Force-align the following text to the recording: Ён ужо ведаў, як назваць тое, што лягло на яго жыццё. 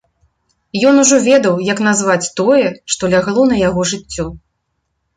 Ён 0.91 0.95
ужо 1.03 1.19
ведаў, 1.27 1.61
як 1.69 1.83
назваць 1.89 2.31
тое, 2.41 2.65
што 2.97 3.13
лягло 3.15 3.49
на 3.55 3.63
яго 3.67 3.81
жыццё. 3.97 4.31